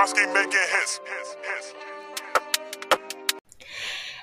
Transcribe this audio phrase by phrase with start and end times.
[0.00, 0.98] Making hits.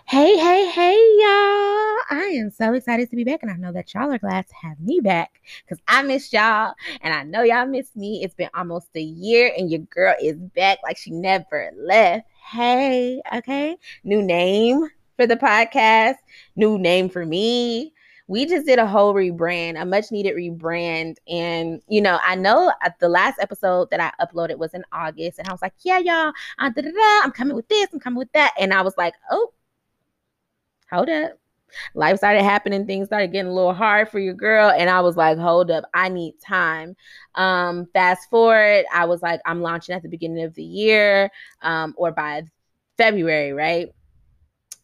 [0.07, 1.99] Hey, hey, hey, y'all.
[2.09, 4.55] I am so excited to be back, and I know that y'all are glad to
[4.55, 8.23] have me back because I missed y'all, and I know y'all missed me.
[8.23, 12.25] It's been almost a year, and your girl is back like she never left.
[12.43, 13.77] Hey, okay.
[14.03, 16.15] New name for the podcast,
[16.55, 17.93] new name for me
[18.27, 21.15] we just did a whole rebrand, a much needed rebrand.
[21.27, 25.47] And, you know, I know the last episode that I uploaded was in August, and
[25.47, 28.53] I was like, yeah, y'all, uh, I'm coming with this, I'm coming with that.
[28.59, 29.53] And I was like, oh,
[30.91, 31.39] hold up.
[31.93, 34.69] Life started happening, things started getting a little hard for your girl.
[34.69, 36.95] And I was like, hold up, I need time.
[37.35, 41.29] Um, fast forward, I was like, I'm launching at the beginning of the year
[41.61, 42.43] um, or by
[42.97, 43.89] February, right?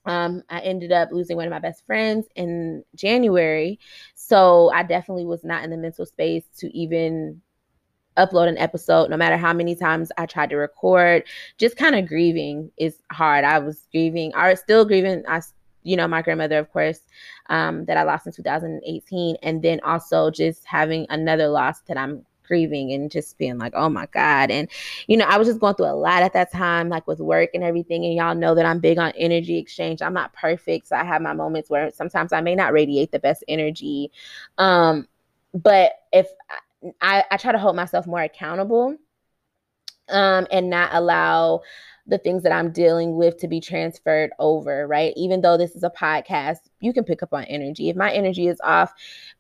[0.06, 3.80] Um, I ended up losing one of my best friends in January.
[4.16, 7.42] So I definitely was not in the mental space to even
[8.18, 11.24] upload an episode, no matter how many times I tried to record.
[11.58, 13.44] Just kind of grieving is hard.
[13.44, 15.24] I was grieving, I was still grieving.
[15.28, 15.42] I,
[15.84, 17.02] you know, my grandmother, of course,
[17.50, 19.38] um, that I lost in 2018.
[19.42, 23.90] And then also just having another loss that I'm grieving and just being like, oh
[23.90, 24.52] my God.
[24.52, 24.70] And,
[25.08, 27.52] you know, I was just going through a lot at that time, like with work
[27.54, 28.06] and everything.
[28.06, 30.02] And y'all know that I'm big on energy exchange.
[30.02, 30.88] I'm not perfect.
[30.88, 34.12] So I have my moments where sometimes I may not radiate the best energy.
[34.58, 35.08] Um,
[35.54, 36.28] but if
[37.02, 38.98] I, I try to hold myself more accountable
[40.10, 41.62] um, and not allow
[42.06, 45.14] the things that I'm dealing with to be transferred over, right?
[45.16, 47.90] Even though this is a podcast, you can pick up on energy.
[47.90, 48.94] If my energy is off,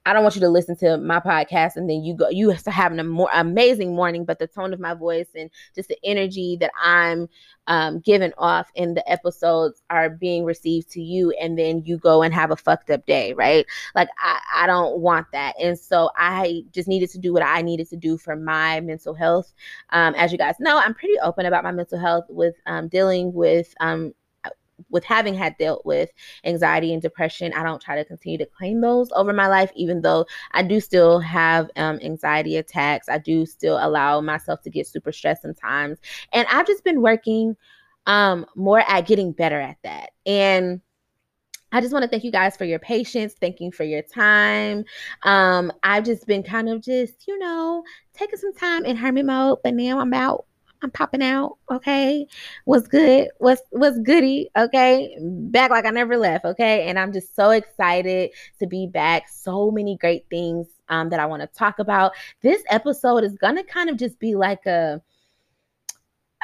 [0.05, 2.99] I don't want you to listen to my podcast and then you go you having
[2.99, 6.71] a more amazing morning, but the tone of my voice and just the energy that
[6.81, 7.27] I'm
[7.67, 12.23] um, giving off in the episodes are being received to you, and then you go
[12.23, 13.65] and have a fucked up day, right?
[13.95, 17.61] Like I, I don't want that, and so I just needed to do what I
[17.61, 19.53] needed to do for my mental health.
[19.91, 23.33] Um, as you guys know, I'm pretty open about my mental health with um, dealing
[23.33, 24.13] with um,
[24.89, 26.09] with having had dealt with
[26.43, 30.01] anxiety and depression, I don't try to continue to claim those over my life, even
[30.01, 33.09] though I do still have um, anxiety attacks.
[33.09, 35.99] I do still allow myself to get super stressed sometimes.
[36.31, 37.55] And I've just been working
[38.05, 40.11] um, more at getting better at that.
[40.25, 40.81] And
[41.71, 43.33] I just want to thank you guys for your patience.
[43.33, 44.85] Thank you for your time.
[45.23, 47.83] Um, I've just been kind of just, you know,
[48.13, 50.45] taking some time in hermit mode, but now I'm out
[50.83, 51.57] I'm popping out.
[51.71, 52.27] Okay.
[52.65, 53.29] What's good?
[53.39, 54.49] What's what's goody?
[54.57, 55.17] Okay.
[55.21, 56.43] Back like I never left.
[56.45, 56.87] Okay.
[56.87, 59.29] And I'm just so excited to be back.
[59.29, 62.11] So many great things um, that I want to talk about.
[62.41, 65.01] This episode is gonna kind of just be like a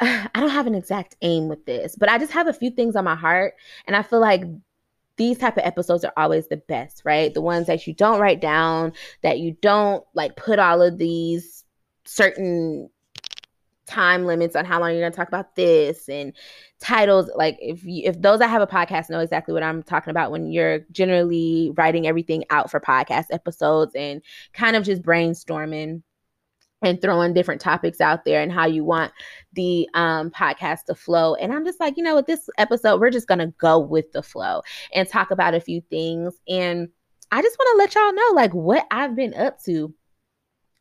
[0.00, 2.96] I don't have an exact aim with this, but I just have a few things
[2.96, 3.54] on my heart.
[3.86, 4.44] And I feel like
[5.16, 7.34] these type of episodes are always the best, right?
[7.34, 11.64] The ones that you don't write down, that you don't like put all of these
[12.06, 12.88] certain
[13.90, 16.32] time limits on how long you're going to talk about this and
[16.78, 20.12] titles like if you, if those that have a podcast know exactly what I'm talking
[20.12, 26.02] about when you're generally writing everything out for podcast episodes and kind of just brainstorming
[26.82, 29.12] and throwing different topics out there and how you want
[29.52, 31.34] the um, podcast to flow.
[31.34, 34.10] And I'm just like, you know, with this episode, we're just going to go with
[34.12, 34.62] the flow
[34.94, 36.34] and talk about a few things.
[36.48, 36.88] And
[37.32, 39.94] I just want to let y'all know, like, what I've been up to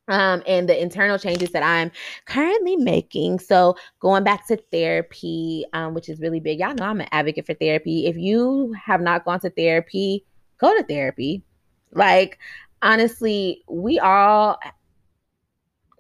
[0.10, 1.92] um, and the internal changes that I'm
[2.26, 3.40] currently making.
[3.40, 6.60] So, going back to therapy, um, which is really big.
[6.60, 8.08] Y'all know I'm an advocate for therapy.
[8.08, 10.26] If you have not gone to therapy,
[10.60, 11.44] go to therapy.
[11.92, 12.40] Like,
[12.82, 14.60] honestly, we all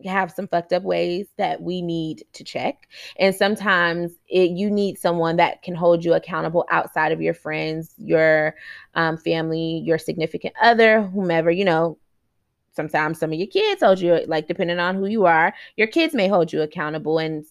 [0.05, 2.87] have some fucked up ways that we need to check.
[3.17, 7.93] And sometimes it, you need someone that can hold you accountable outside of your friends,
[7.97, 8.55] your
[8.95, 11.97] um, family, your significant other, whomever, you know,
[12.79, 16.13] sometimes some of your kids hold you like depending on who you are your kids
[16.13, 17.44] may hold you accountable and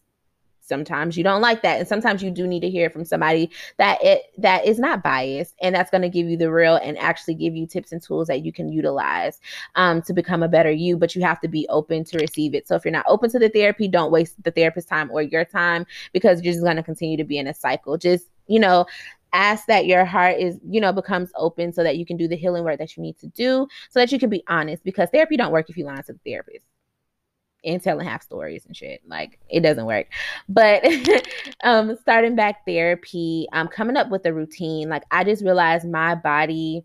[0.69, 4.03] sometimes you don't like that and sometimes you do need to hear from somebody that
[4.03, 7.35] it that is not biased and that's going to give you the real and actually
[7.35, 9.39] give you tips and tools that you can utilize
[9.75, 12.67] um, to become a better you but you have to be open to receive it.
[12.67, 15.45] So if you're not open to the therapy don't waste the therapist's time or your
[15.45, 17.99] time because you're just going to continue to be in a cycle.
[17.99, 18.87] Just you know
[19.33, 22.37] ask that your heart is you know becomes open so that you can do the
[22.37, 25.37] healing work that you need to do so that you can be honest because therapy
[25.37, 26.65] don't work if you lie to the therapist
[27.65, 29.03] and telling half stories and shit.
[29.07, 30.07] Like it doesn't work.
[30.49, 30.85] But
[31.65, 36.15] um starting back therapy i'm coming up with a routine like i just realized my
[36.15, 36.85] body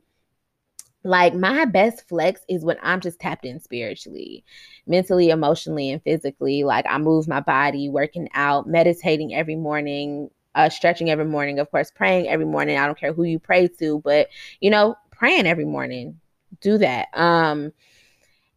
[1.04, 4.44] like my best flex is when i'm just tapped in spiritually
[4.88, 6.64] mentally emotionally and physically.
[6.64, 11.70] Like i move my body working out meditating every morning uh, stretching every morning, of
[11.72, 12.78] course, praying every morning.
[12.78, 14.30] I don't care who you pray to, but
[14.60, 16.20] you know, praying every morning.
[16.62, 17.08] Do that.
[17.14, 17.74] Um,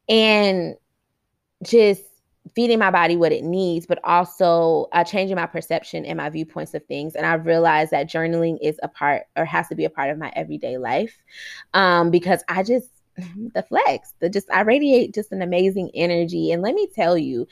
[0.09, 0.77] and
[1.63, 2.03] just
[2.55, 6.75] feeding my body what it needs, but also uh, changing my perception and my viewpoints
[6.75, 7.15] of things.
[7.15, 10.19] And I've realized that journaling is a part or has to be a part of
[10.19, 11.17] my everyday life
[11.75, 12.89] um, because I just,
[13.55, 16.53] the flex, the just, I radiate just an amazing energy.
[16.53, 17.49] And let me tell you,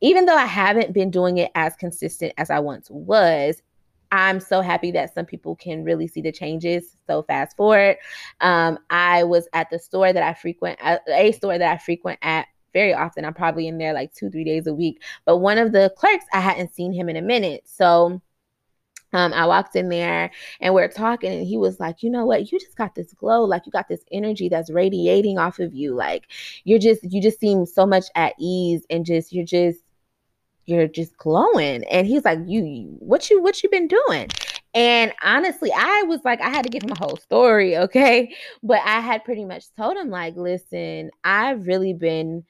[0.00, 3.60] even though I haven't been doing it as consistent as I once was,
[4.10, 6.96] I'm so happy that some people can really see the changes.
[7.06, 7.96] So fast forward,
[8.40, 12.46] um, I was at the store that I frequent, a store that I frequent at
[12.72, 13.24] very often.
[13.24, 15.02] I'm probably in there like two, three days a week.
[15.24, 17.62] But one of the clerks, I hadn't seen him in a minute.
[17.66, 18.20] So
[19.12, 20.30] um, I walked in there
[20.60, 22.52] and we are talking, and he was like, You know what?
[22.52, 23.42] You just got this glow.
[23.44, 25.94] Like, you got this energy that's radiating off of you.
[25.94, 26.28] Like,
[26.64, 29.80] you're just, you just seem so much at ease and just, you're just,
[30.68, 31.84] you're just glowing.
[31.84, 34.28] And he's like you what you what you been doing?
[34.74, 38.34] And honestly i was like i had to give him a whole story okay?
[38.62, 42.44] But i had pretty much told him like listen i've really been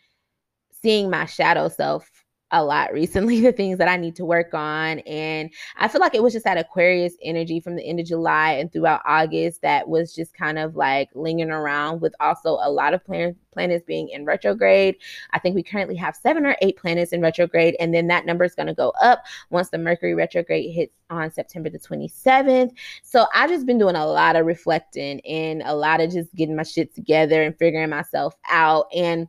[0.83, 2.11] seeing my shadow self
[2.51, 5.01] a lot recently, the things that I need to work on.
[5.01, 8.53] And I feel like it was just that Aquarius energy from the end of July
[8.53, 12.95] and throughout August that was just kind of like lingering around with also a lot
[12.95, 14.97] of plan- planets being in retrograde.
[15.33, 18.45] I think we currently have seven or eight planets in retrograde, and then that number
[18.45, 22.71] is going to go up once the Mercury retrograde hits on September the 27th.
[23.03, 26.57] So I've just been doing a lot of reflecting and a lot of just getting
[26.57, 28.87] my shit together and figuring myself out.
[28.95, 29.27] And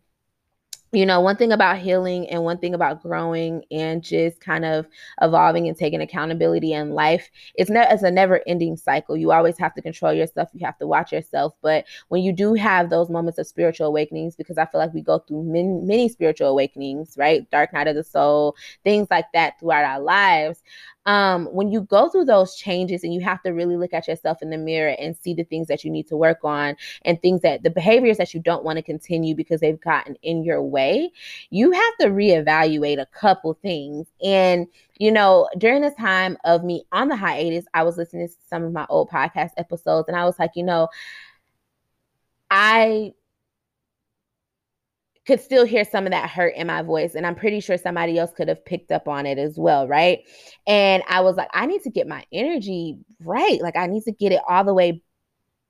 [0.91, 4.87] you know, one thing about healing and one thing about growing and just kind of
[5.21, 9.15] evolving and taking accountability in life, it's not as a never ending cycle.
[9.15, 10.49] You always have to control yourself.
[10.53, 11.53] You have to watch yourself.
[11.61, 15.01] But when you do have those moments of spiritual awakenings, because I feel like we
[15.01, 17.49] go through many, many spiritual awakenings, right?
[17.51, 20.63] Dark night of the soul, things like that throughout our lives
[21.09, 24.43] um, when you go through those changes and you have to really look at yourself
[24.43, 27.41] in the mirror and see the things that you need to work on and things
[27.41, 31.09] that the behaviors that you don't want to continue because they've gotten in your way,
[31.49, 34.05] you have to reevaluate a couple things.
[34.23, 34.67] And,
[34.99, 38.63] you know, during this time of me on the hiatus, I was listening to some
[38.63, 40.89] of my old podcast episodes and I was like, you know,
[42.51, 43.13] I
[45.25, 47.15] could still hear some of that hurt in my voice.
[47.15, 49.87] And I'm pretty sure somebody else could have picked up on it as well.
[49.87, 50.27] Right.
[50.65, 53.61] And I was like, I need to get my energy right.
[53.61, 55.03] Like, I need to get it all the way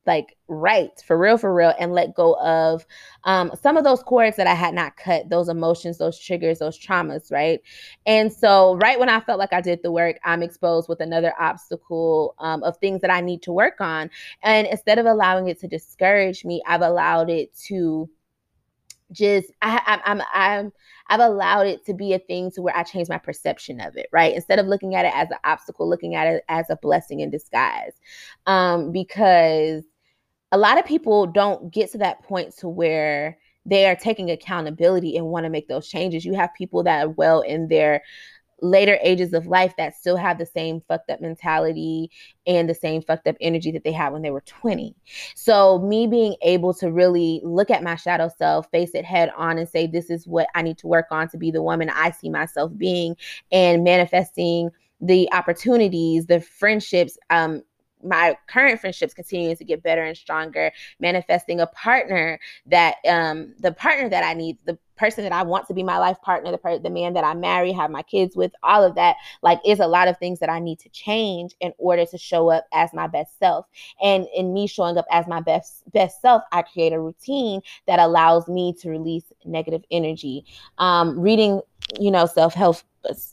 [0.10, 2.86] like right for real for real and let go of
[3.26, 6.80] um, some of those cords that i had not cut those emotions those triggers those
[6.80, 7.60] traumas right
[8.06, 11.34] and so right when i felt like i did the work i'm exposed with another
[11.40, 14.10] obstacle um, of things that i need to work on
[14.42, 18.10] and instead of allowing it to discourage me i've allowed it to
[19.12, 20.72] just I, I'm I'm
[21.08, 24.08] I've allowed it to be a thing to where I change my perception of it,
[24.12, 24.34] right?
[24.34, 27.30] Instead of looking at it as an obstacle, looking at it as a blessing in
[27.30, 27.94] disguise,
[28.46, 29.84] um, because
[30.52, 35.16] a lot of people don't get to that point to where they are taking accountability
[35.18, 36.26] and want to make those changes.
[36.26, 38.02] You have people that are well in their
[38.62, 42.12] later ages of life that still have the same fucked up mentality
[42.48, 44.96] and the same fucked up energy that they had when they were 20.
[45.36, 49.58] So, me being able to really look at my shadow self, face it head on,
[49.58, 52.12] and say, This is what I need to work on to be the woman I
[52.12, 53.16] see myself being,
[53.52, 54.70] and manifesting
[55.02, 57.62] the opportunities, the friendships, um,
[58.04, 63.72] my current friendships continuing to get better and stronger manifesting a partner that um the
[63.72, 66.58] partner that i need the person that i want to be my life partner the
[66.58, 69.80] per- the man that i marry have my kids with all of that like is
[69.80, 72.94] a lot of things that i need to change in order to show up as
[72.94, 73.66] my best self.
[74.02, 78.00] And in me showing up as my best best self i create a routine that
[78.00, 80.46] allows me to release negative energy.
[80.78, 81.62] Um reading
[82.00, 82.78] you know self-help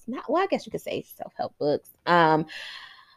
[0.06, 1.90] not well i guess you could say self-help books.
[2.06, 2.46] Um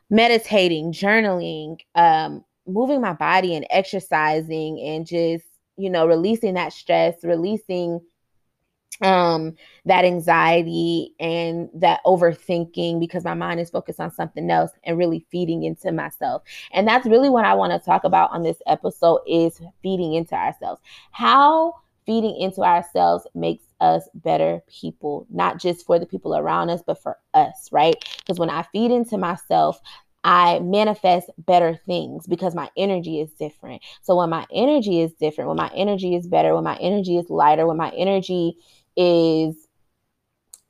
[0.09, 5.45] meditating, journaling, um, moving my body and exercising and just,
[5.77, 8.01] you know, releasing that stress, releasing
[9.01, 9.53] um
[9.85, 15.25] that anxiety and that overthinking because my mind is focused on something else and really
[15.31, 16.43] feeding into myself.
[16.73, 20.35] And that's really what i want to talk about on this episode is feeding into
[20.35, 20.81] ourselves.
[21.11, 21.75] How
[22.09, 26.99] feeding into ourselves makes us better people, not just for the people around us, but
[27.03, 27.93] for us, right?
[28.17, 29.79] Because when I feed into myself,
[30.23, 33.83] I manifest better things because my energy is different.
[34.01, 37.29] So when my energy is different, when my energy is better, when my energy is
[37.29, 38.57] lighter, when my energy
[38.97, 39.67] is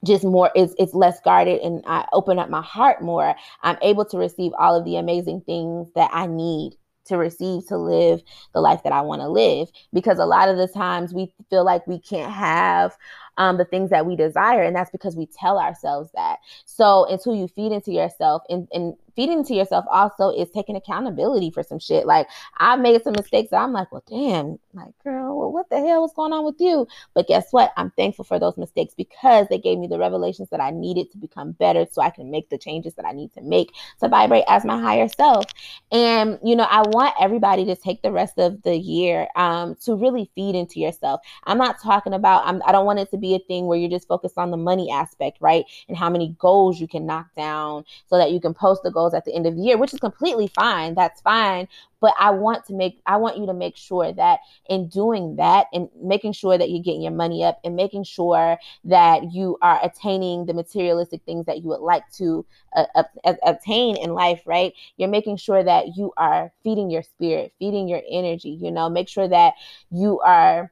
[0.06, 4.04] just more it's it's less guarded and I open up my heart more, I'm able
[4.08, 6.76] to receive all of the amazing things that I need
[7.10, 8.22] to receive to live
[8.54, 9.70] the life that I want to live.
[9.94, 12.98] Because a lot of the times we feel like we can't have
[13.40, 14.62] um, the things that we desire.
[14.62, 16.40] And that's because we tell ourselves that.
[16.66, 21.52] So until you feed into yourself and, and feeding into yourself also is taking accountability
[21.52, 22.06] for some shit.
[22.06, 22.28] Like
[22.58, 26.14] I made some mistakes I'm like, well, damn, like girl, well, what the hell was
[26.14, 26.88] going on with you?
[27.14, 27.74] But guess what?
[27.76, 31.18] I'm thankful for those mistakes because they gave me the revelations that I needed to
[31.18, 34.46] become better so I can make the changes that I need to make to vibrate
[34.48, 35.46] as my higher self.
[35.92, 39.96] And you know, I want everybody to take the rest of the year um, to
[39.96, 41.22] really feed into yourself.
[41.46, 43.90] I'm not talking about I'm, I don't want it to be a thing where you're
[43.90, 45.66] just focused on the money aspect, right?
[45.88, 49.00] And how many goals you can knock down so that you can post the goals
[49.00, 50.94] goals at the end of the year, which is completely fine.
[50.94, 51.68] That's fine.
[52.02, 55.68] But I want to make, I want you to make sure that in doing that
[55.74, 59.80] and making sure that you're getting your money up and making sure that you are
[59.84, 62.46] attaining the materialistic things that you would like to
[62.76, 64.74] uh, uh, obtain in life, right?
[64.98, 69.10] You're making sure that you are feeding your spirit, feeding your energy, you know, make
[69.10, 69.54] sure that
[69.92, 70.72] you are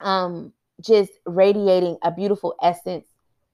[0.00, 3.06] um just radiating a beautiful essence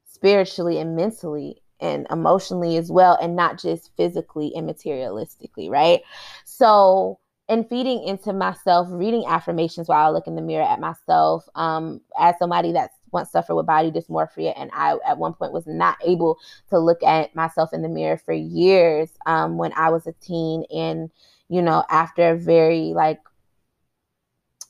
[0.06, 6.00] spiritually and mentally and emotionally as well, and not just physically and materialistically, right?
[6.44, 11.46] So, and feeding into myself, reading affirmations while I look in the mirror at myself,
[11.54, 15.66] um, as somebody that's once suffered with body dysmorphia, and I at one point was
[15.66, 16.38] not able
[16.70, 20.64] to look at myself in the mirror for years um, when I was a teen,
[20.70, 21.10] and
[21.48, 23.20] you know, after a very like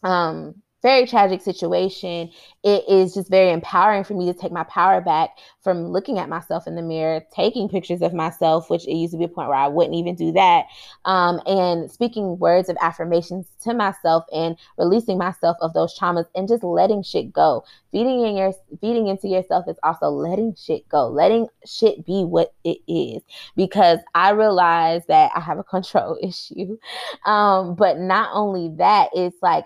[0.03, 2.31] um very tragic situation,
[2.63, 5.31] it is just very empowering for me to take my power back
[5.63, 9.19] from looking at myself in the mirror, taking pictures of myself, which it used to
[9.19, 10.67] be a point where I wouldn't even do that,
[11.07, 16.47] um, and speaking words of affirmations to myself and releasing myself of those traumas and
[16.47, 17.65] just letting shit go.
[17.91, 22.53] Feeding in your feeding into yourself is also letting shit go, letting shit be what
[22.63, 23.23] it is.
[23.57, 26.77] Because I realize that I have a control issue,
[27.25, 29.65] um, but not only that, it's like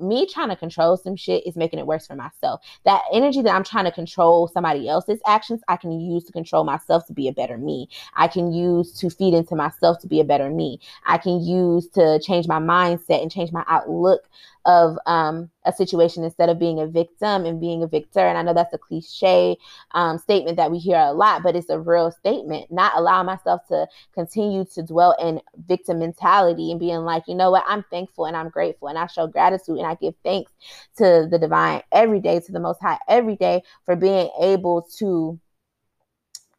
[0.00, 2.60] me trying to control some shit is making it worse for myself.
[2.84, 6.64] That energy that I'm trying to control somebody else's actions, I can use to control
[6.64, 7.88] myself to be a better me.
[8.14, 10.80] I can use to feed into myself to be a better me.
[11.06, 14.28] I can use to change my mindset and change my outlook
[14.66, 18.20] of um, a situation instead of being a victim and being a victor.
[18.20, 19.56] And I know that's a cliche
[19.92, 22.70] um, statement that we hear a lot, but it's a real statement.
[22.70, 27.50] Not allow myself to continue to dwell in victim mentality and being like, you know
[27.50, 30.52] what, I'm thankful and I'm grateful and I show gratitude and I give thanks
[30.96, 35.38] to the divine every day, to the most high every day for being able to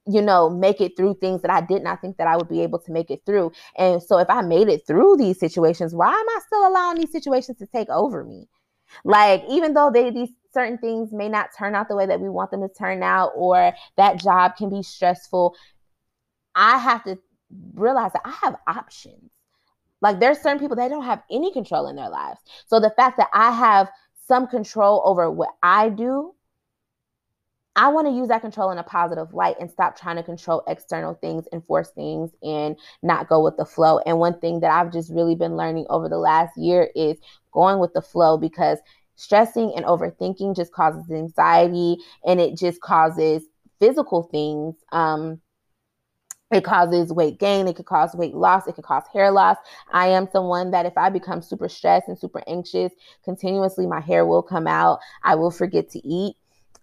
[0.07, 2.61] you know, make it through things that I did not think that I would be
[2.61, 3.51] able to make it through.
[3.77, 7.11] And so if I made it through these situations, why am I still allowing these
[7.11, 8.47] situations to take over me?
[9.03, 12.29] Like, even though they these certain things may not turn out the way that we
[12.29, 15.55] want them to turn out, or that job can be stressful,
[16.55, 17.17] I have to
[17.73, 19.31] realize that I have options.
[20.01, 22.39] Like there's certain people that don't have any control in their lives.
[22.67, 23.89] So the fact that I have
[24.27, 26.33] some control over what I do
[27.81, 30.61] I want to use that control in a positive light and stop trying to control
[30.67, 33.97] external things and force things and not go with the flow.
[34.05, 37.17] And one thing that I've just really been learning over the last year is
[37.51, 38.77] going with the flow because
[39.15, 43.45] stressing and overthinking just causes anxiety and it just causes
[43.79, 44.75] physical things.
[44.91, 45.41] Um,
[46.51, 49.57] it causes weight gain, it could cause weight loss, it could cause hair loss.
[49.91, 52.91] I am someone that if I become super stressed and super anxious,
[53.25, 54.99] continuously my hair will come out.
[55.23, 56.35] I will forget to eat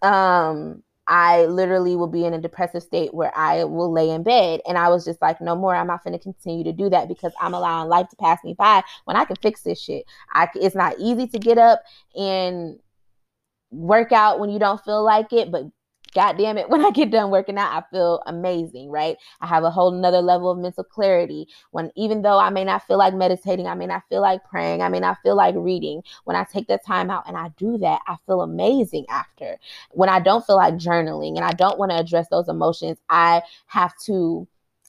[0.03, 4.61] um I literally will be in a depressive state where I will lay in bed.
[4.69, 5.75] And I was just like, no more.
[5.75, 8.55] I'm not going to continue to do that because I'm allowing life to pass me
[8.55, 10.05] by when I can fix this shit.
[10.33, 11.83] I, it's not easy to get up
[12.15, 12.79] and
[13.71, 15.65] work out when you don't feel like it, but
[16.15, 19.17] God damn it, when I get done working out, I feel amazing, right?
[19.41, 21.49] I have a whole nother level of mental clarity.
[21.71, 24.83] When even though I may not feel like meditating, I may not feel like praying,
[24.83, 27.79] I may not feel like reading, when I take the time out and I do
[27.79, 29.59] that, I feel amazing after.
[29.93, 33.43] When I don't feel like journaling and I don't want to address those emotions, I
[33.67, 34.47] have to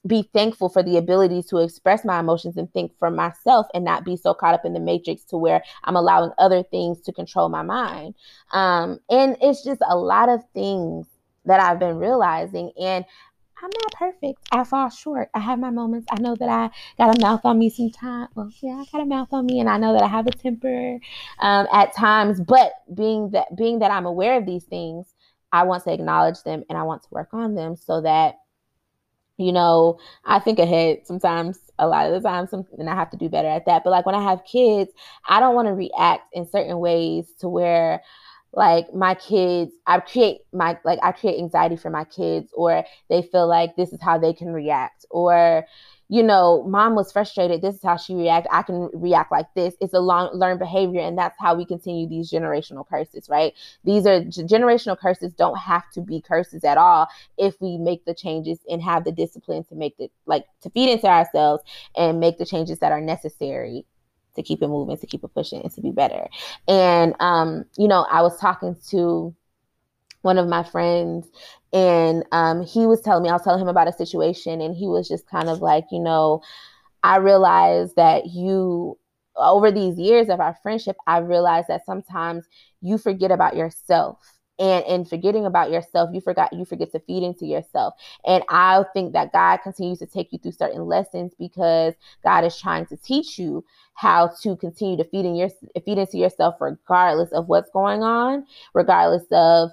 [0.07, 4.05] be thankful for the ability to express my emotions and think for myself and not
[4.05, 7.49] be so caught up in the matrix to where I'm allowing other things to control
[7.49, 8.15] my mind.
[8.51, 11.07] Um, and it's just a lot of things
[11.45, 12.71] that I've been realizing.
[12.79, 13.03] And
[13.61, 14.39] I'm not perfect.
[14.53, 15.29] I fall short.
[15.33, 16.07] I have my moments.
[16.09, 18.29] I know that I got a mouth on me sometimes.
[18.33, 20.31] Well, yeah, I got a mouth on me, and I know that I have a
[20.31, 20.97] temper
[21.39, 22.39] um, at times.
[22.39, 25.13] But being that being that I'm aware of these things,
[25.51, 28.35] I want to acknowledge them and I want to work on them so that
[29.39, 33.09] you know, I think ahead sometimes, a lot of the time, some, and I have
[33.11, 33.83] to do better at that.
[33.83, 34.91] But like when I have kids,
[35.27, 38.03] I don't want to react in certain ways to where
[38.51, 43.21] like my kids i create my like i create anxiety for my kids or they
[43.21, 45.65] feel like this is how they can react or
[46.11, 47.61] you know, mom was frustrated.
[47.61, 48.49] This is how she reacted.
[48.51, 49.75] I can react like this.
[49.79, 53.53] It's a long learned behavior, and that's how we continue these generational curses, right?
[53.83, 55.33] These are generational curses.
[55.33, 59.11] Don't have to be curses at all if we make the changes and have the
[59.11, 61.63] discipline to make the like to feed into ourselves
[61.95, 63.85] and make the changes that are necessary
[64.35, 66.27] to keep it moving, to keep it pushing, and to be better.
[66.67, 69.35] And um, you know, I was talking to
[70.21, 71.27] one of my friends
[71.71, 74.87] and um, he was telling me i was telling him about a situation and he
[74.87, 76.41] was just kind of like you know
[77.03, 78.97] i realized that you
[79.37, 82.45] over these years of our friendship i realized that sometimes
[82.81, 87.23] you forget about yourself and in forgetting about yourself you forgot you forget to feed
[87.23, 87.93] into yourself.
[88.25, 92.59] And i think that god continues to take you through certain lessons because god is
[92.59, 95.49] trying to teach you how to continue to feed in your
[95.85, 99.71] feed into yourself regardless of what's going on regardless of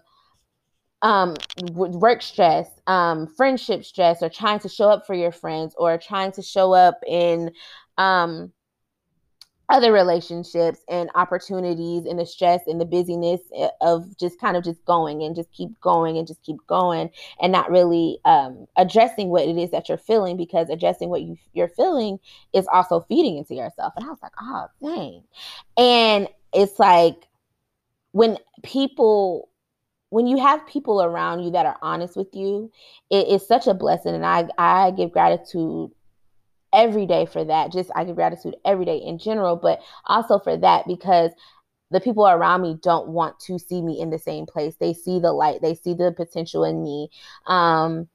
[1.02, 1.36] um,
[1.72, 6.32] work stress, um, friendship stress, or trying to show up for your friends, or trying
[6.32, 7.50] to show up in
[7.98, 8.52] um,
[9.68, 14.62] other relationships and opportunities and the stress and the busyness eh, of just kind of
[14.62, 17.10] just going and just keep going and just keep going
[17.40, 21.36] and not really um, addressing what it is that you're feeling because addressing what you,
[21.52, 22.18] you're feeling
[22.52, 23.92] is also feeding into yourself.
[23.96, 25.22] And I was like, oh, dang.
[25.76, 27.26] And it's like
[28.12, 29.48] when people
[30.16, 32.72] when you have people around you that are honest with you,
[33.10, 34.14] it is such a blessing.
[34.14, 35.90] And I, I give gratitude
[36.72, 37.70] every day for that.
[37.70, 41.32] Just I give gratitude every day in general, but also for that because
[41.90, 44.74] the people around me don't want to see me in the same place.
[44.80, 47.10] They see the light, they see the potential in me.
[47.46, 48.08] Um,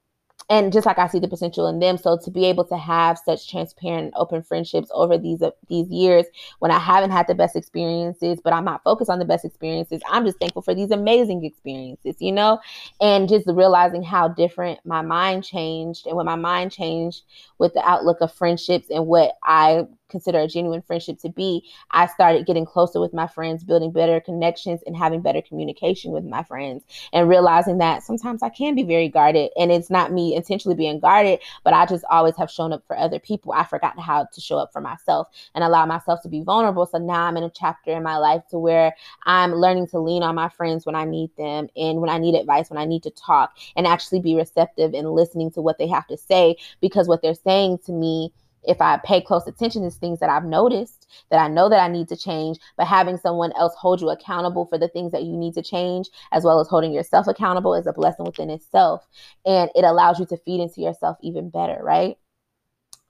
[0.52, 1.96] and just like I see the potential in them.
[1.96, 6.26] So to be able to have such transparent, open friendships over these uh, these years,
[6.58, 10.02] when I haven't had the best experiences, but I'm not focused on the best experiences,
[10.10, 12.60] I'm just thankful for these amazing experiences, you know,
[13.00, 17.22] and just realizing how different my mind changed, and when my mind changed
[17.56, 22.06] with the outlook of friendships and what I consider a genuine friendship to be, I
[22.06, 26.44] started getting closer with my friends, building better connections, and having better communication with my
[26.44, 29.50] friends, and realizing that sometimes I can be very guarded.
[29.58, 32.96] And it's not me intentionally being guarded, but I just always have shown up for
[32.96, 33.52] other people.
[33.52, 36.86] I forgot how to show up for myself and allow myself to be vulnerable.
[36.86, 40.22] So now I'm in a chapter in my life to where I'm learning to lean
[40.22, 43.02] on my friends when I need them and when I need advice, when I need
[43.04, 47.08] to talk, and actually be receptive and listening to what they have to say because
[47.08, 48.32] what they're saying to me
[48.64, 51.88] if I pay close attention to things that I've noticed that I know that I
[51.88, 55.36] need to change, but having someone else hold you accountable for the things that you
[55.36, 59.06] need to change, as well as holding yourself accountable, is a blessing within itself.
[59.44, 62.16] And it allows you to feed into yourself even better, right?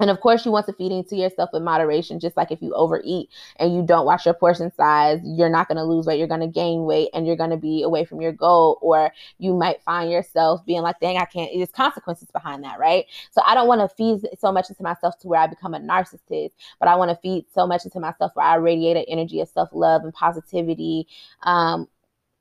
[0.01, 2.19] And of course, you want to feed into yourself in moderation.
[2.19, 5.77] Just like if you overeat and you don't watch your portion size, you're not going
[5.77, 6.19] to lose weight.
[6.19, 8.79] You're going to gain weight and you're going to be away from your goal.
[8.83, 11.51] Or you might find yourself being like, dang, I can't.
[11.55, 13.05] There's consequences behind that, right?
[13.31, 15.79] So I don't want to feed so much into myself to where I become a
[15.79, 19.41] narcissist, but I want to feed so much into myself where I radiate an energy
[19.41, 21.07] of self love and positivity
[21.45, 21.87] um,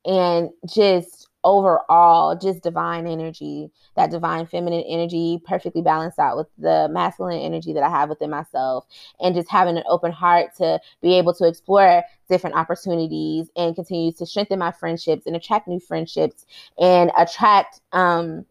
[0.04, 6.88] and just overall just divine energy that divine feminine energy perfectly balanced out with the
[6.90, 8.86] masculine energy that i have within myself
[9.20, 14.12] and just having an open heart to be able to explore different opportunities and continue
[14.12, 16.46] to strengthen my friendships and attract new friendships
[16.78, 18.44] and attract um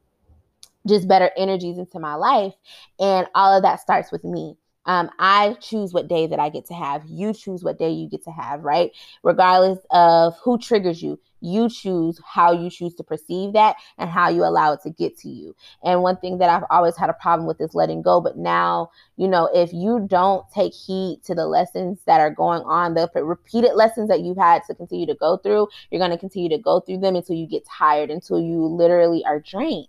[0.88, 2.54] just better energies into my life
[3.00, 6.66] and all of that starts with me um, I choose what day that I get
[6.66, 7.04] to have.
[7.06, 8.92] You choose what day you get to have, right?
[9.24, 14.30] Regardless of who triggers you, you choose how you choose to perceive that and how
[14.30, 15.56] you allow it to get to you.
[15.84, 18.22] And one thing that I've always had a problem with is letting go.
[18.22, 22.62] But now, you know, if you don't take heed to the lessons that are going
[22.64, 26.18] on, the repeated lessons that you've had to continue to go through, you're going to
[26.18, 29.88] continue to go through them until you get tired, until you literally are drained.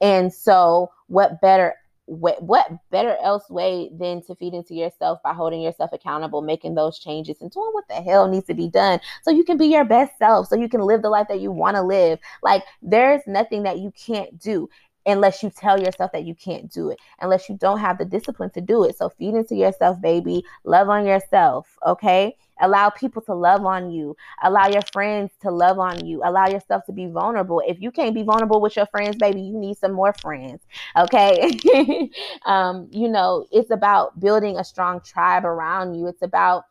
[0.00, 1.74] And so, what better
[2.06, 6.74] what, what better else way than to feed into yourself by holding yourself accountable, making
[6.74, 9.66] those changes and doing what the hell needs to be done so you can be
[9.66, 12.18] your best self, so you can live the life that you want to live.
[12.42, 14.68] Like there's nothing that you can't do
[15.06, 18.50] unless you tell yourself that you can't do it, unless you don't have the discipline
[18.50, 18.96] to do it.
[18.96, 20.44] So feed into yourself, baby.
[20.64, 22.36] Love on yourself, okay?
[22.60, 24.16] Allow people to love on you.
[24.42, 26.22] Allow your friends to love on you.
[26.24, 27.60] Allow yourself to be vulnerable.
[27.66, 30.60] If you can't be vulnerable with your friends, baby, you need some more friends.
[30.96, 31.58] Okay.
[32.46, 36.06] um, you know, it's about building a strong tribe around you.
[36.06, 36.64] It's about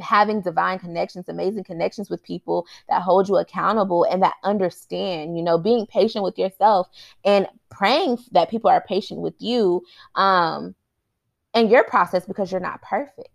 [0.00, 5.42] having divine connections, amazing connections with people that hold you accountable and that understand, you
[5.42, 6.88] know, being patient with yourself
[7.24, 9.82] and praying that people are patient with you
[10.14, 10.74] um
[11.54, 13.28] and your process because you're not perfect.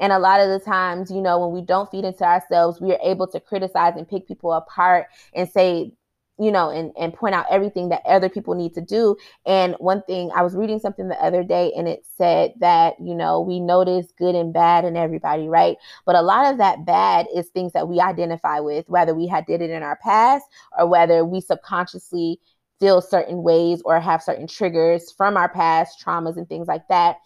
[0.00, 2.92] And a lot of the times, you know, when we don't feed into ourselves, we
[2.92, 5.92] are able to criticize and pick people apart and say
[6.38, 9.16] you know, and, and point out everything that other people need to do.
[9.44, 13.14] And one thing, I was reading something the other day and it said that, you
[13.14, 15.76] know, we notice good and bad in everybody, right?
[16.06, 19.46] But a lot of that bad is things that we identify with, whether we had
[19.46, 20.44] did it in our past
[20.78, 22.40] or whether we subconsciously
[22.78, 27.16] feel certain ways or have certain triggers from our past traumas and things like that.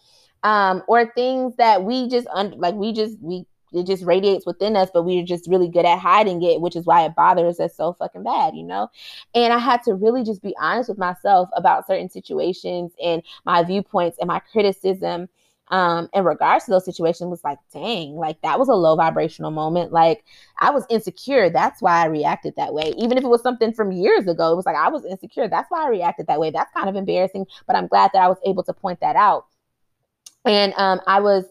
[0.45, 4.77] Um, or things that we just un- like we just we it just radiates within
[4.77, 7.77] us, but we're just really good at hiding it, which is why it bothers us
[7.77, 8.89] so fucking bad, you know?
[9.35, 13.63] And I had to really just be honest with myself about certain situations and my
[13.63, 15.29] viewpoints and my criticism
[15.69, 19.51] um in regards to those situations was like dang like that was a low vibrational
[19.51, 19.93] moment.
[19.93, 20.25] Like
[20.61, 21.49] i was insecure.
[21.51, 22.93] That's why i reacted that way.
[22.99, 25.49] Even if it was something from years ago it was like i was insecure.
[25.49, 26.51] That's why i reacted that way.
[26.51, 29.47] That's kind of embarrassing but i'm glad that i was able to point that out.
[30.45, 31.45] And um i was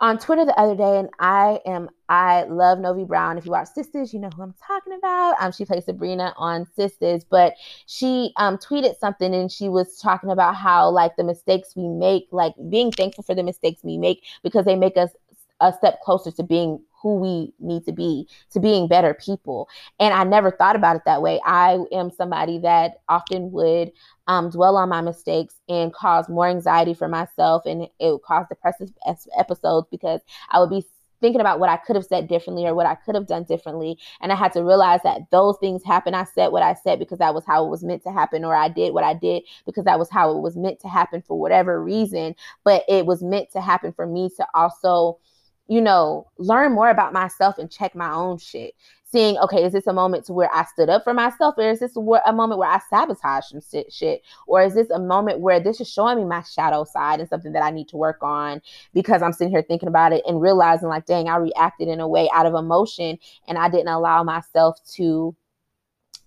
[0.00, 3.38] on Twitter the other day, and I am I love Novi Brown.
[3.38, 5.36] If you watch Sistas, you know who I'm talking about.
[5.40, 7.54] Um, she plays Sabrina on Sistas, but
[7.86, 12.28] she um tweeted something and she was talking about how like the mistakes we make,
[12.30, 15.10] like being thankful for the mistakes we make because they make us
[15.60, 19.68] a step closer to being who we need to be, to being better people.
[20.00, 21.40] And I never thought about it that way.
[21.44, 23.92] I am somebody that often would
[24.26, 28.46] um, dwell on my mistakes and cause more anxiety for myself, and it would cause
[28.48, 28.90] depressive
[29.38, 30.84] episodes because I would be
[31.20, 33.98] thinking about what I could have said differently or what I could have done differently.
[34.20, 36.14] And I had to realize that those things happen.
[36.14, 38.54] I said what I said because that was how it was meant to happen, or
[38.54, 41.38] I did what I did because that was how it was meant to happen for
[41.38, 42.34] whatever reason.
[42.64, 45.18] But it was meant to happen for me to also
[45.68, 48.74] you know, learn more about myself and check my own shit.
[49.04, 51.78] Seeing, okay, is this a moment to where I stood up for myself, or is
[51.78, 55.80] this a, moment where I sabotage some shit, or is this a moment where this
[55.80, 58.60] is showing me my shadow side and something that I need to work on
[58.94, 62.08] because I'm sitting here thinking about it and realizing, like, dang, I reacted in a
[62.08, 65.36] way out of emotion and I didn't allow myself to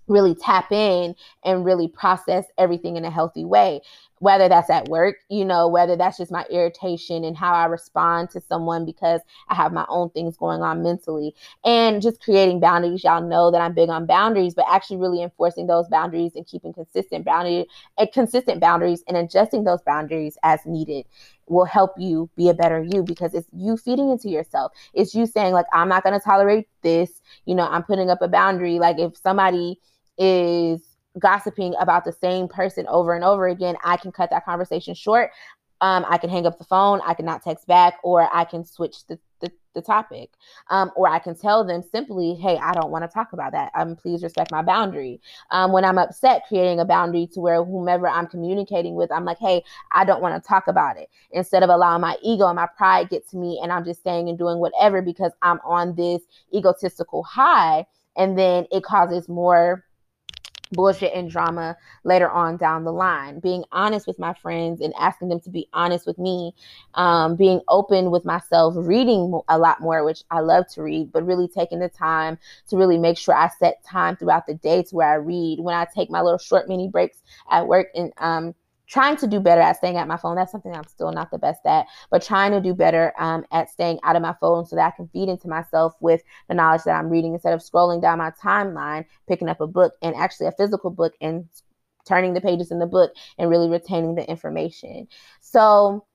[0.10, 3.82] really tap in and really process everything in a healthy way
[4.20, 8.30] whether that's at work, you know, whether that's just my irritation and how I respond
[8.32, 11.34] to someone because I have my own things going on mentally,
[11.66, 13.04] and just creating boundaries.
[13.04, 16.74] Y'all know that I'm big on boundaries, but actually really enforcing those boundaries and keeping
[16.74, 17.66] consistent boundaries
[17.98, 21.06] and eh, consistent boundaries and adjusting those boundaries as needed
[21.48, 24.72] will help you be a better you because it's you feeding into yourself.
[24.94, 27.22] It's you saying like I'm not going to tolerate this.
[27.46, 28.80] You know, I'm putting up a boundary.
[28.80, 29.80] Like if somebody
[30.18, 30.82] is
[31.17, 35.32] gossiping about the same person over and over again, I can cut that conversation short.
[35.82, 38.65] Um, I can hang up the phone, I can not text back, or I can
[38.65, 40.32] switch the, the, the topic.
[40.69, 43.72] Um, or I can tell them simply, hey, I don't want to talk about that.
[43.76, 45.22] Um, please respect my boundary.
[45.52, 49.39] Um, when I'm upset, creating a boundary to where whomever I'm communicating with, I'm like,
[49.39, 51.10] hey, I don't want to talk about it.
[51.32, 54.28] Instead of allowing my ego and my pride get to me and I'm just saying
[54.28, 57.86] and doing whatever because I'm on this egotistical high.
[58.17, 59.86] And then it causes more
[60.72, 63.40] bullshit and drama later on down the line.
[63.40, 66.54] Being honest with my friends and asking them to be honest with me,
[66.94, 71.26] um, being open with myself, reading a lot more, which I love to read, but
[71.26, 72.38] really taking the time
[72.70, 75.60] to really make sure I set time throughout the day to where I read.
[75.60, 78.56] When I take my little short mini breaks at work and um,
[78.89, 80.36] trying to do better at staying at my phone.
[80.36, 83.69] That's something I'm still not the best at, but trying to do better um, at
[83.69, 86.84] staying out of my phone so that I can feed into myself with the knowledge
[86.84, 90.47] that I'm reading instead of scrolling down my timeline, picking up a book and actually
[90.47, 91.45] a physical book and
[92.08, 95.08] turning the pages in the book and really retaining the information.
[95.41, 96.06] So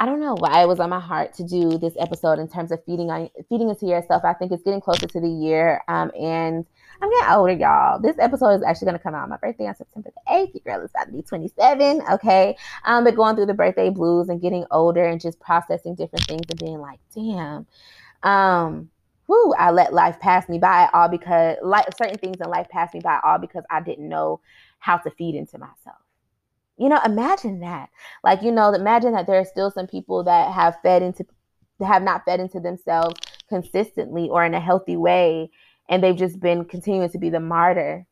[0.00, 2.70] I don't know why it was on my heart to do this episode in terms
[2.70, 4.24] of feeding on feeding into yourself.
[4.24, 6.64] I think it's getting closer to the year, um, and
[7.02, 8.00] I'm getting older, y'all.
[8.00, 10.54] This episode is actually going to come out on my birthday on September the 8th.
[10.54, 12.02] Your girl is about to be 27.
[12.12, 12.56] Okay.
[12.84, 16.46] Um, but going through the birthday blues and getting older and just processing different things
[16.48, 17.66] and being like, damn,
[18.22, 18.90] um,
[19.28, 22.92] whoo, I let life pass me by all because like certain things in life pass
[22.94, 24.40] me by all because I didn't know
[24.78, 25.98] how to feed into myself.
[26.78, 27.90] You know, imagine that.
[28.22, 31.26] Like, you know, imagine that there are still some people that have fed into
[31.84, 35.50] have not fed into themselves consistently or in a healthy way
[35.88, 38.06] and they've just been continuing to be the martyr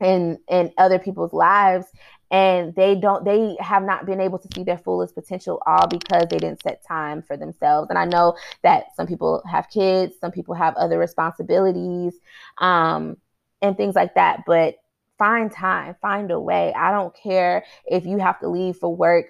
[0.00, 1.86] in in other people's lives
[2.30, 6.26] and they don't they have not been able to see their fullest potential all because
[6.28, 10.32] they didn't set time for themselves and i know that some people have kids some
[10.32, 12.14] people have other responsibilities
[12.58, 13.16] um
[13.62, 14.76] and things like that but
[15.18, 19.26] find time find a way i don't care if you have to leave for work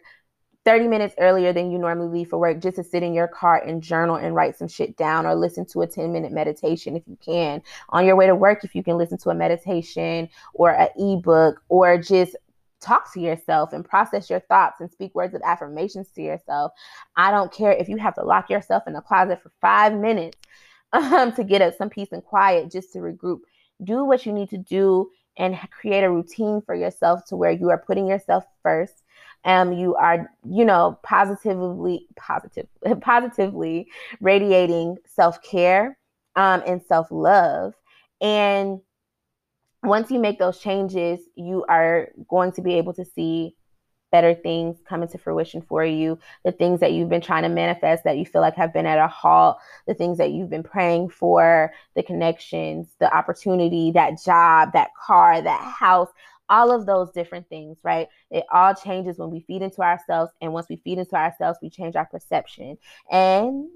[0.67, 3.63] 30 minutes earlier than you normally leave for work just to sit in your car
[3.65, 7.05] and journal and write some shit down or listen to a 10 minute meditation if
[7.07, 7.63] you can.
[7.91, 11.63] On your way to work, if you can listen to a meditation or an ebook
[11.69, 12.35] or just
[12.81, 16.73] talk to yourself and process your thoughts and speak words of affirmations to yourself.
[17.17, 20.37] I don't care if you have to lock yourself in a closet for five minutes
[20.93, 23.41] um, to get us some peace and quiet just to regroup
[23.85, 27.71] do what you need to do and create a routine for yourself to where you
[27.71, 29.03] are putting yourself first
[29.47, 32.67] um, you are, you know, positively, positive,
[33.01, 33.87] positively
[34.21, 35.97] radiating self care
[36.35, 37.73] um, and self love.
[38.21, 38.81] And
[39.85, 43.55] once you make those changes, you are going to be able to see
[44.13, 48.05] better things come into fruition for you, the things that you've been trying to manifest
[48.05, 51.09] that you feel like have been at a halt, the things that you've been praying
[51.09, 56.09] for, the connections, the opportunity, that job, that car, that house,
[56.49, 58.09] all of those different things, right?
[58.31, 60.33] It all changes when we feed into ourselves.
[60.41, 62.79] And once we feed into ourselves, we change our perception.
[63.11, 63.69] And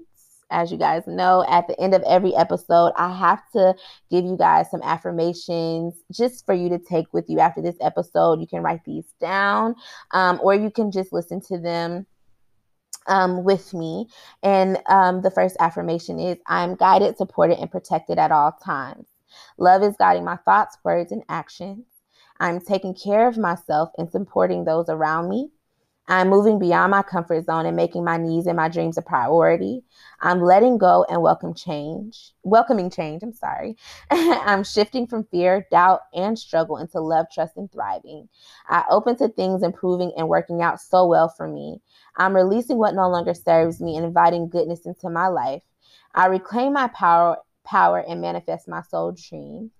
[0.51, 3.75] as you guys know, at the end of every episode, I have to
[4.09, 8.39] give you guys some affirmations just for you to take with you after this episode.
[8.39, 9.75] You can write these down
[10.11, 12.05] um, or you can just listen to them
[13.07, 14.07] um, with me.
[14.43, 19.07] And um, the first affirmation is I'm guided, supported, and protected at all times.
[19.57, 21.85] Love is guiding my thoughts, words, and actions.
[22.39, 25.51] I'm taking care of myself and supporting those around me.
[26.07, 29.83] I'm moving beyond my comfort zone and making my needs and my dreams a priority.
[30.19, 33.23] I'm letting go and welcome change, welcoming change.
[33.23, 33.77] I'm sorry.
[34.11, 38.27] I'm shifting from fear, doubt, and struggle into love, trust, and thriving.
[38.67, 41.81] I open to things improving and working out so well for me.
[42.17, 45.63] I'm releasing what no longer serves me and inviting goodness into my life.
[46.13, 49.71] I reclaim my power, power and manifest my soul dream.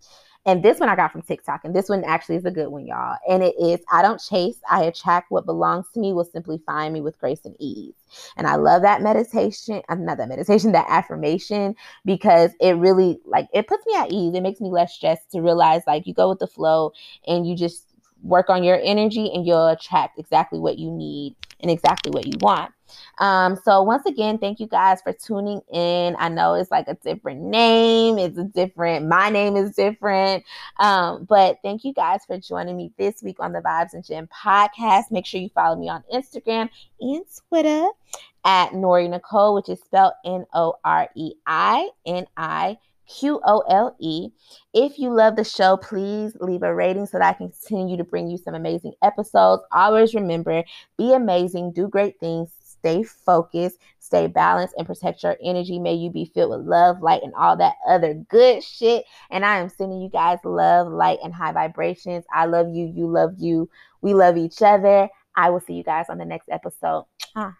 [0.45, 2.87] And this one I got from TikTok, and this one actually is a good one,
[2.87, 3.17] y'all.
[3.29, 6.93] And it is I don't chase, I attract what belongs to me will simply find
[6.93, 7.93] me with grace and ease.
[8.37, 11.75] And I love that meditation, uh, not that meditation, that affirmation,
[12.05, 14.33] because it really like it puts me at ease.
[14.33, 16.91] It makes me less stressed to realize like you go with the flow
[17.27, 17.85] and you just
[18.23, 22.33] work on your energy and you'll attract exactly what you need and exactly what you
[22.39, 22.71] want.
[23.19, 26.15] Um, so once again, thank you guys for tuning in.
[26.19, 30.43] I know it's like a different name, it's a different, my name is different.
[30.79, 34.27] Um, but thank you guys for joining me this week on the Vibes and Gym
[34.27, 35.11] podcast.
[35.11, 36.69] Make sure you follow me on Instagram
[36.99, 37.87] and Twitter
[38.43, 42.77] at Norei Niqole, which is spelled N O R E I N I.
[43.19, 44.29] Q O L E.
[44.73, 48.03] If you love the show, please leave a rating so that I can continue to
[48.03, 49.63] bring you some amazing episodes.
[49.71, 50.63] Always remember
[50.97, 55.79] be amazing, do great things, stay focused, stay balanced, and protect your energy.
[55.79, 59.05] May you be filled with love, light, and all that other good shit.
[59.29, 62.25] And I am sending you guys love, light, and high vibrations.
[62.33, 62.85] I love you.
[62.85, 63.69] You love you.
[64.01, 65.09] We love each other.
[65.35, 67.05] I will see you guys on the next episode.
[67.35, 67.55] Ah.